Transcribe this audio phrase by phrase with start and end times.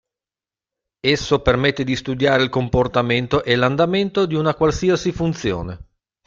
[1.03, 5.77] Esso permette di studiare il comportamento e l'andamento di una qualsiasi funzione.